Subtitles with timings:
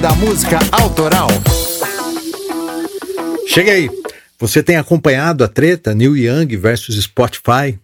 [0.00, 1.26] Da Música Autoral.
[3.48, 3.90] Chega aí.
[4.38, 7.76] Você tem acompanhado a treta New Young versus Spotify?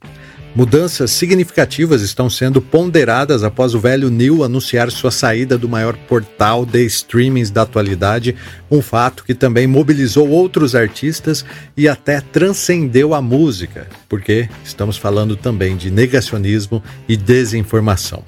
[0.54, 6.65] Mudanças significativas estão sendo ponderadas após o velho Neil anunciar sua saída do maior portal
[6.65, 8.37] de streamings da atualidade,
[8.71, 11.44] um fato que também mobilizou outros artistas
[11.76, 18.23] e até transcendeu a música, porque estamos falando também de negacionismo e desinformação.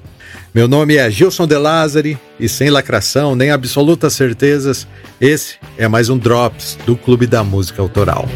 [0.57, 4.87] Meu nome é Gilson De Lázari e sem lacração nem absolutas certezas,
[5.21, 8.27] esse é mais um Drops do Clube da Música Autoral.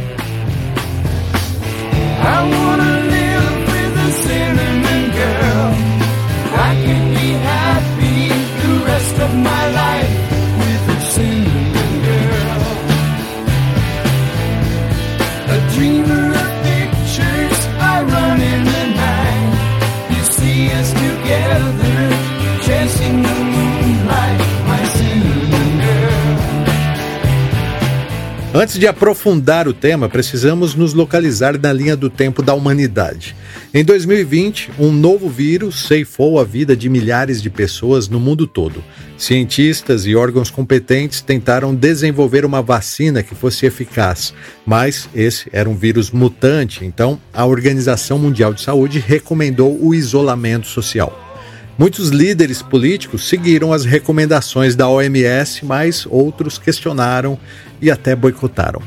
[28.62, 33.35] Antes de aprofundar o tema, precisamos nos localizar na linha do tempo da humanidade.
[33.73, 38.84] Em 2020, um novo vírus ceifou a vida de milhares de pessoas no mundo todo.
[39.18, 44.31] Cientistas e órgãos competentes tentaram desenvolver uma vacina que fosse eficaz,
[44.63, 50.68] mas esse era um vírus mutante, então a Organização Mundial de Saúde recomendou o isolamento
[50.68, 51.30] social.
[51.77, 57.40] Muitos líderes políticos seguiram as recomendações da OMS, mas outros questionaram
[57.82, 58.82] e até boicotaram.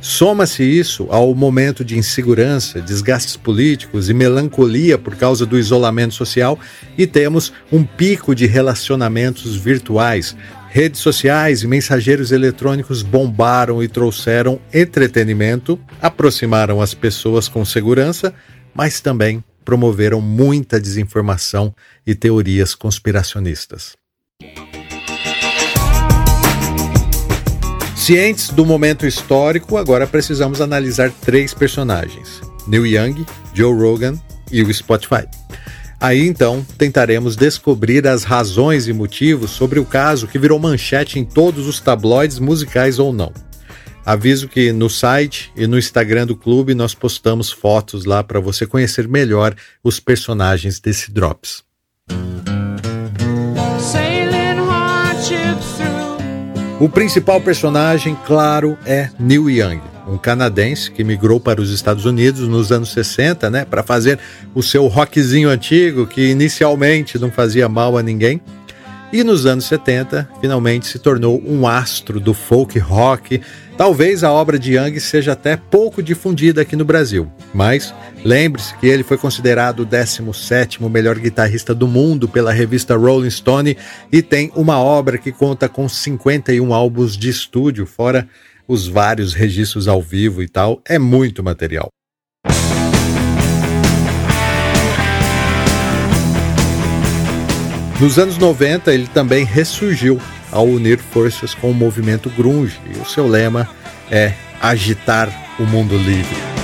[0.00, 6.58] Soma-se isso ao momento de insegurança, desgastes políticos e melancolia por causa do isolamento social
[6.96, 10.36] e temos um pico de relacionamentos virtuais.
[10.68, 18.34] Redes sociais e mensageiros eletrônicos bombaram e trouxeram entretenimento, aproximaram as pessoas com segurança,
[18.74, 21.74] mas também promoveram muita desinformação
[22.06, 23.96] e teorias conspiracionistas.
[27.96, 34.16] Cientes do momento histórico, agora precisamos analisar três personagens: Neil Young, Joe Rogan
[34.52, 35.26] e o Spotify.
[35.98, 41.24] Aí então tentaremos descobrir as razões e motivos sobre o caso que virou manchete em
[41.24, 43.32] todos os tabloides musicais ou não.
[44.06, 48.64] Aviso que no site e no Instagram do clube nós postamos fotos lá para você
[48.64, 49.52] conhecer melhor
[49.82, 51.64] os personagens desse Drops.
[56.78, 62.46] O principal personagem, claro, é Neil Young, um canadense que migrou para os Estados Unidos
[62.46, 64.20] nos anos 60, né, para fazer
[64.54, 68.40] o seu rockzinho antigo que inicialmente não fazia mal a ninguém
[69.12, 73.40] e nos anos 70 finalmente se tornou um astro do folk rock.
[73.76, 77.94] Talvez a obra de Young seja até pouco difundida aqui no Brasil, mas
[78.24, 83.76] lembre-se que ele foi considerado o 17º melhor guitarrista do mundo pela revista Rolling Stone
[84.10, 88.26] e tem uma obra que conta com 51 álbuns de estúdio, fora
[88.66, 90.80] os vários registros ao vivo e tal.
[90.88, 91.88] É muito material.
[98.00, 100.18] Nos anos 90, ele também ressurgiu
[100.50, 103.68] ao unir forças com o movimento grunge, e o seu lema
[104.10, 106.56] é agitar o mundo livre.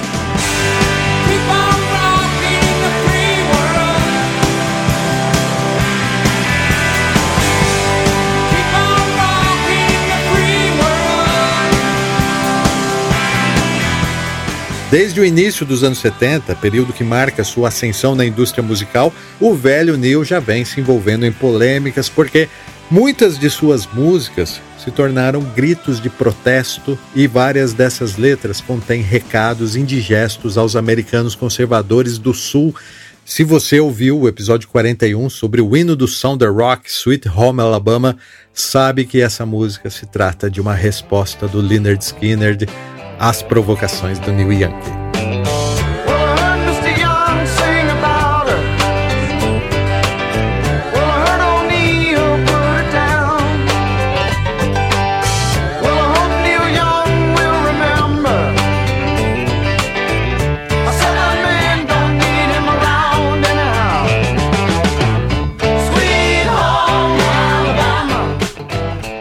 [14.93, 19.11] Desde o início dos anos 70, período que marca sua ascensão na indústria musical,
[19.41, 22.47] o velho Neil já vem se envolvendo em polêmicas porque
[22.93, 29.77] muitas de suas músicas se tornaram gritos de protesto e várias dessas letras contêm recados
[29.77, 32.75] indigestos aos americanos conservadores do Sul.
[33.25, 38.19] Se você ouviu o episódio 41 sobre o hino do Sounder Rock, Sweet Home Alabama,
[38.53, 42.59] sabe que essa música se trata de uma resposta do Leonard Skinner
[43.19, 45.22] às provocações do Neil Young.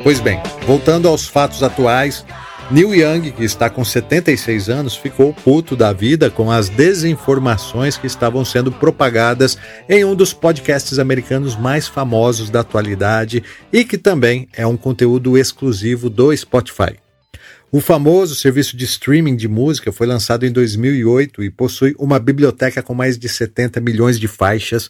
[0.03, 2.25] Pois bem, voltando aos fatos atuais,
[2.71, 8.07] Neil Young, que está com 76 anos, ficou puto da vida com as desinformações que
[8.07, 14.47] estavam sendo propagadas em um dos podcasts americanos mais famosos da atualidade e que também
[14.53, 16.97] é um conteúdo exclusivo do Spotify.
[17.71, 22.81] O famoso serviço de streaming de música foi lançado em 2008 e possui uma biblioteca
[22.81, 24.89] com mais de 70 milhões de faixas,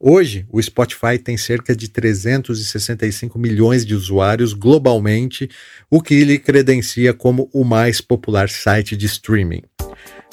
[0.00, 5.50] Hoje, o Spotify tem cerca de 365 milhões de usuários globalmente,
[5.90, 9.62] o que lhe credencia como o mais popular site de streaming.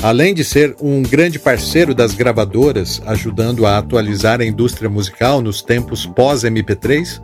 [0.04, 5.64] Além de ser um grande parceiro das gravadoras, ajudando a atualizar a indústria musical nos
[5.64, 7.20] tempos pós-MP3,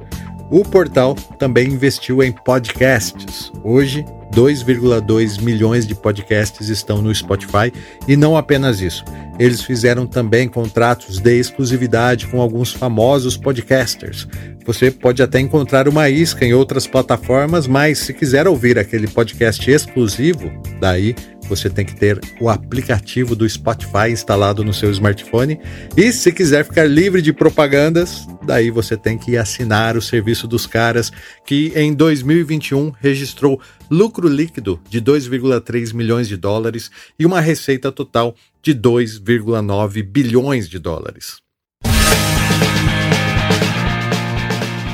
[0.50, 3.52] o portal também investiu em podcasts.
[3.64, 7.72] Hoje, 2,2 milhões de podcasts estão no Spotify
[8.08, 9.04] e não apenas isso.
[9.38, 14.28] Eles fizeram também contratos de exclusividade com alguns famosos podcasters.
[14.66, 19.70] Você pode até encontrar uma isca em outras plataformas, mas se quiser ouvir aquele podcast
[19.70, 21.16] exclusivo, daí
[21.52, 25.60] você tem que ter o aplicativo do Spotify instalado no seu smartphone.
[25.98, 30.66] E se quiser ficar livre de propagandas, daí você tem que assinar o serviço dos
[30.66, 31.12] caras,
[31.46, 33.60] que em 2021 registrou
[33.90, 36.90] lucro líquido de 2,3 milhões de dólares
[37.20, 38.34] e uma receita total
[38.64, 41.36] de 2,9 bilhões de dólares.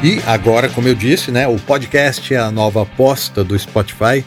[0.03, 4.25] E agora, como eu disse, né, o podcast é a nova aposta do Spotify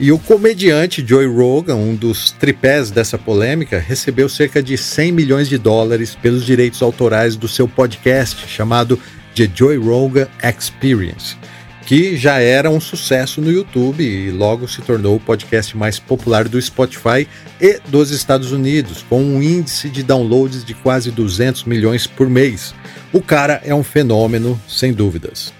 [0.00, 5.48] e o comediante Joey Rogan, um dos tripés dessa polêmica, recebeu cerca de 100 milhões
[5.48, 8.96] de dólares pelos direitos autorais do seu podcast chamado
[9.34, 11.36] The Joey Rogan Experience,
[11.84, 16.46] que já era um sucesso no YouTube e logo se tornou o podcast mais popular
[16.46, 17.26] do Spotify
[17.60, 22.72] e dos Estados Unidos, com um índice de downloads de quase 200 milhões por mês.
[23.12, 25.52] O cara é um fenômeno, sem dúvidas.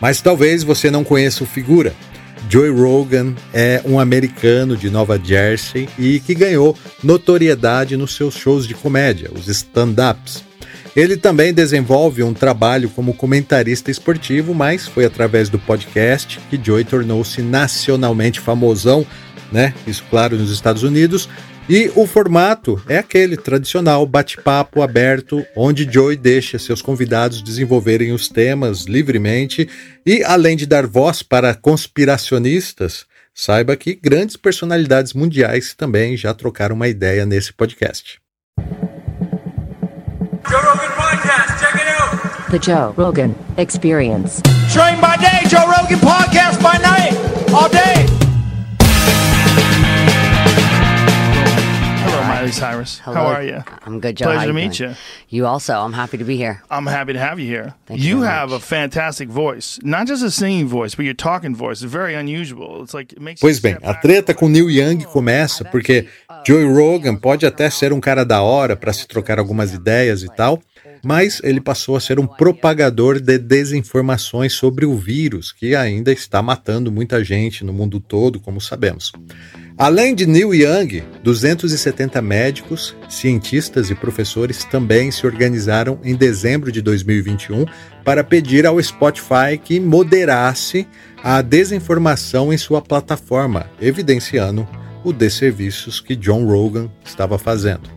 [0.00, 1.94] Mas talvez você não conheça o figura.
[2.48, 8.66] Joey Rogan é um americano de Nova Jersey e que ganhou notoriedade nos seus shows
[8.66, 10.44] de comédia, os stand-ups.
[10.96, 16.84] Ele também desenvolve um trabalho como comentarista esportivo, mas foi através do podcast que Joey
[16.84, 19.06] tornou-se nacionalmente famosão,
[19.52, 19.74] né?
[19.86, 21.28] Isso claro nos Estados Unidos,
[21.68, 28.28] e o formato é aquele tradicional bate-papo aberto, onde Joey deixa seus convidados desenvolverem os
[28.28, 29.68] temas livremente
[30.06, 33.04] e, além de dar voz para conspiracionistas,
[33.34, 38.18] saiba que grandes personalidades mundiais também já trocaram uma ideia nesse podcast.
[40.48, 42.50] Joe Rogan Podcast, check it out.
[42.50, 44.40] The Joe Rogan Experience.
[44.72, 46.37] Train by day, Joe Rogan Podcast
[52.78, 53.00] Cyrus.
[53.00, 53.16] Hello.
[53.16, 53.64] How are you?
[53.84, 54.26] I'm good, Joe.
[54.26, 54.94] Pleasure to meet you.
[55.28, 55.74] You also.
[55.74, 56.62] I'm happy to be here.
[56.70, 57.74] I'm happy to have you here.
[57.86, 58.62] Thank you, you have much.
[58.62, 59.78] a fantastic voice.
[59.82, 61.82] Not just a singing voice, but your talking voice.
[61.82, 62.82] It's very unusual.
[62.82, 66.06] It's like it makes Pois bem, a treta com Neil Young começa porque
[66.46, 70.28] Joey Rogan pode até ser um cara da hora para se trocar algumas ideias e
[70.34, 70.62] tal,
[71.04, 76.42] mas ele passou a ser um propagador de desinformações sobre o vírus que ainda está
[76.42, 79.12] matando muita gente no mundo todo, como sabemos.
[79.78, 86.82] Além de Neil Young, 270 médicos, cientistas e professores também se organizaram em dezembro de
[86.82, 87.64] 2021
[88.04, 90.84] para pedir ao Spotify que moderasse
[91.22, 94.66] a desinformação em sua plataforma, evidenciando
[95.04, 97.88] o desserviços que John Rogan estava fazendo.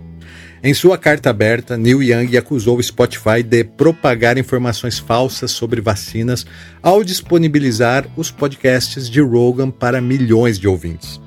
[0.64, 6.46] Em sua carta aberta, Neil Young acusou o Spotify de propagar informações falsas sobre vacinas
[6.80, 11.20] ao disponibilizar os podcasts de Rogan para milhões de ouvintes.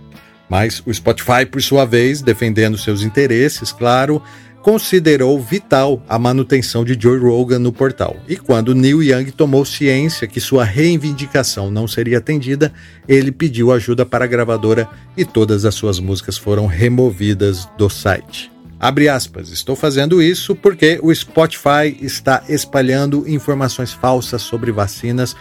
[0.49, 4.23] Mas o Spotify, por sua vez, defendendo seus interesses, claro,
[4.63, 8.17] considerou vital a manutenção de Joe Rogan no portal.
[8.27, 12.73] E quando Neil Young tomou ciência que sua reivindicação não seria atendida,
[13.07, 18.54] ele pediu ajuda para a gravadora e todas as suas músicas foram removidas do site.
[18.79, 25.35] Abre aspas, estou fazendo isso porque o Spotify está espalhando informações falsas sobre vacinas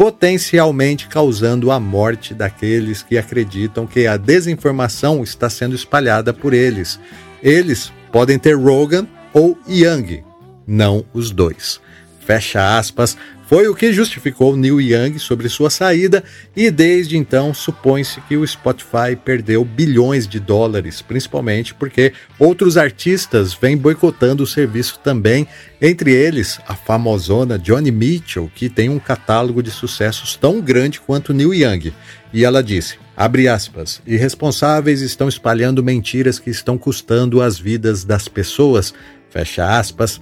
[0.00, 6.98] potencialmente causando a morte daqueles que acreditam que a desinformação está sendo espalhada por eles.
[7.42, 10.24] Eles podem ter Rogan ou Young,
[10.66, 11.82] não os dois.
[12.20, 13.14] Fecha aspas,
[13.50, 16.22] foi o que justificou Neil Young sobre sua saída
[16.54, 23.52] e desde então supõe-se que o Spotify perdeu bilhões de dólares, principalmente porque outros artistas
[23.52, 25.48] vêm boicotando o serviço também,
[25.82, 31.34] entre eles a famosona Johnny Mitchell, que tem um catálogo de sucessos tão grande quanto
[31.34, 31.92] Neil Young.
[32.32, 38.28] E ela disse: abre aspas, irresponsáveis estão espalhando mentiras que estão custando as vidas das
[38.28, 38.94] pessoas,
[39.28, 40.20] fecha aspas.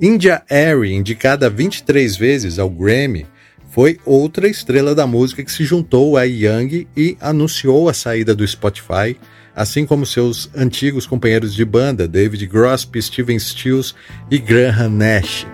[0.00, 3.26] India Airy, indicada 23 vezes ao Grammy,
[3.68, 8.46] foi outra estrela da música que se juntou a Young e anunciou a saída do
[8.48, 9.14] Spotify,
[9.54, 13.94] assim como seus antigos companheiros de banda, David Grosp, Steven Stills
[14.30, 15.46] e Graham Nash.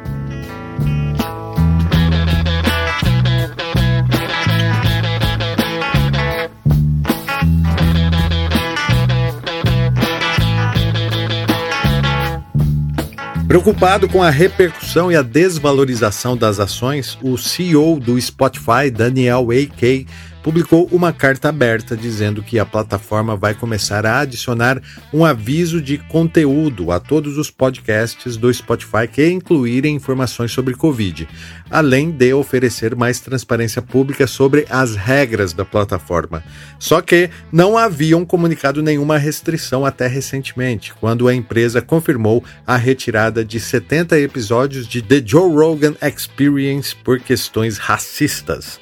[13.47, 20.05] Preocupado com a repercussão e a desvalorização das ações, o CEO do Spotify, Daniel A.K.,
[20.47, 24.81] publicou uma carta aberta dizendo que a plataforma vai começar a adicionar
[25.13, 31.29] um aviso de conteúdo a todos os podcasts do Spotify que incluírem informações sobre Covid,
[31.69, 36.45] além de oferecer mais transparência pública sobre as regras da plataforma.
[36.79, 43.45] Só que não haviam comunicado nenhuma restrição até recentemente, quando a empresa confirmou a retirada
[43.45, 48.79] de 70 episódios de The Joe Rogan Experience por questões racistas.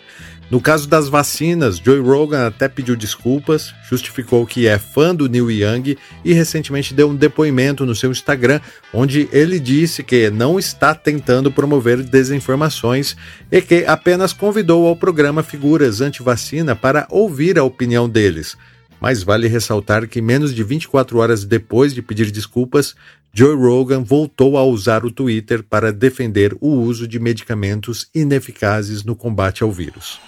[0.54, 5.50] No caso das vacinas, Joe Rogan até pediu desculpas, justificou que é fã do Neil
[5.50, 8.60] Young e recentemente deu um depoimento no seu Instagram
[8.92, 13.16] onde ele disse que não está tentando promover desinformações
[13.50, 18.56] e que apenas convidou ao programa figuras anti-vacina para ouvir a opinião deles.
[19.00, 22.94] Mas vale ressaltar que menos de 24 horas depois de pedir desculpas,
[23.32, 29.16] Joe Rogan voltou a usar o Twitter para defender o uso de medicamentos ineficazes no
[29.16, 30.20] combate ao vírus.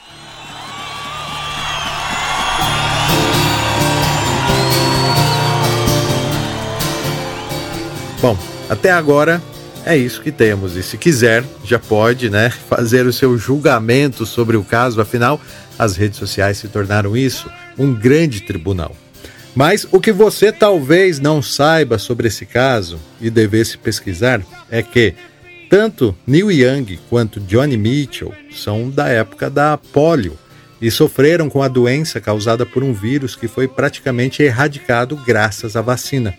[8.26, 8.36] Bom,
[8.68, 9.40] até agora
[9.84, 10.74] é isso que temos.
[10.74, 15.40] E se quiser, já pode né, fazer o seu julgamento sobre o caso, afinal,
[15.78, 18.96] as redes sociais se tornaram isso um grande tribunal.
[19.54, 25.14] Mas o que você talvez não saiba sobre esse caso e devesse pesquisar é que
[25.70, 30.36] tanto Neil Young quanto Johnny Mitchell são da época da polio
[30.82, 35.80] e sofreram com a doença causada por um vírus que foi praticamente erradicado graças à
[35.80, 36.36] vacina.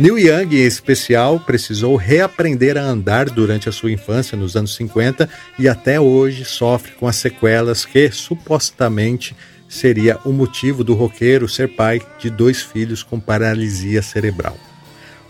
[0.00, 5.28] Neil Young, em especial, precisou reaprender a andar durante a sua infância nos anos 50
[5.58, 9.36] e até hoje sofre com as sequelas que supostamente
[9.68, 14.56] seria o motivo do roqueiro ser pai de dois filhos com paralisia cerebral.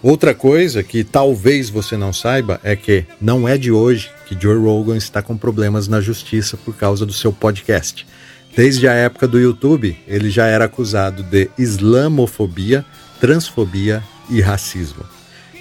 [0.00, 4.56] Outra coisa que talvez você não saiba é que não é de hoje que Joe
[4.56, 8.06] Rogan está com problemas na justiça por causa do seu podcast.
[8.54, 12.84] Desde a época do YouTube, ele já era acusado de islamofobia,
[13.20, 15.04] transfobia e racismo.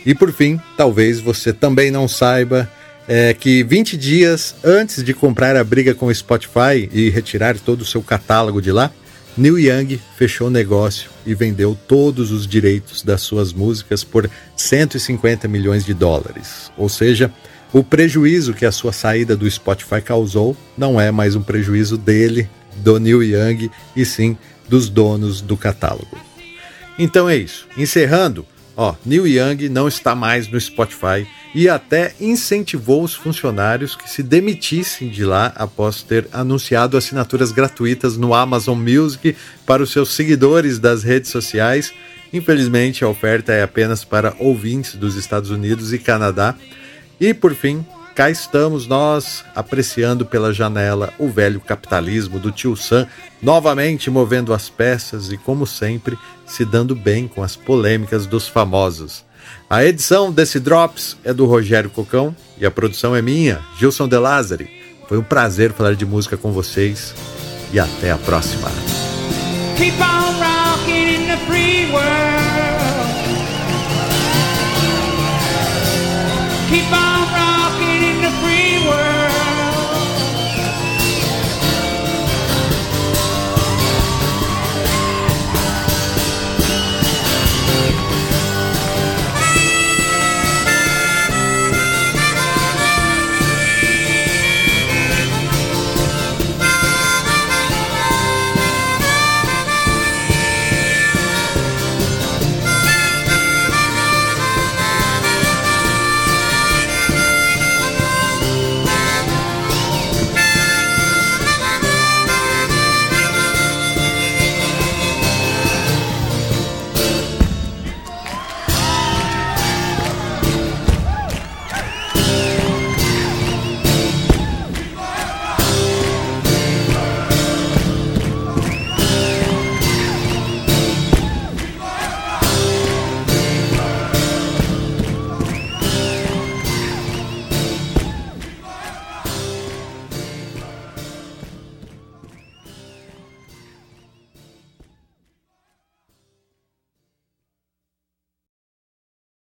[0.06, 2.70] E por fim, talvez você também não saiba
[3.08, 7.82] é, que 20 dias antes de comprar a briga com o Spotify e retirar todo
[7.82, 8.92] o seu catálogo de lá,
[9.36, 15.86] Neil Young fechou negócio e vendeu todos os direitos das suas músicas por 150 milhões
[15.86, 16.72] de dólares.
[16.78, 17.32] Ou seja,
[17.72, 22.50] o prejuízo que a sua saída do Spotify causou não é mais um prejuízo dele,
[22.78, 26.18] do Neil Young, e sim dos donos do catálogo.
[26.98, 27.68] Então é isso.
[27.78, 28.46] Encerrando,
[28.82, 34.24] Ó, Neil Young não está mais no Spotify e até incentivou os funcionários que se
[34.24, 40.80] demitissem de lá após ter anunciado assinaturas gratuitas no Amazon Music para os seus seguidores
[40.80, 41.92] das redes sociais.
[42.32, 46.56] Infelizmente, a oferta é apenas para ouvintes dos Estados Unidos e Canadá.
[47.20, 47.86] E por fim,
[48.20, 53.08] cá estamos nós apreciando pela janela o velho capitalismo do tio Sam,
[53.42, 59.24] novamente movendo as peças e, como sempre, se dando bem com as polêmicas dos famosos.
[59.70, 64.18] A edição desse Drops é do Rogério Cocão e a produção é minha, Gilson De
[64.18, 64.70] Lázari.
[65.08, 67.16] Foi um prazer falar de música com vocês
[67.72, 68.70] e até a próxima.
[76.70, 77.09] Keep on